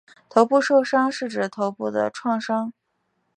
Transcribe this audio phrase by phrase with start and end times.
[0.29, 2.73] 头部受伤是指头部的创伤。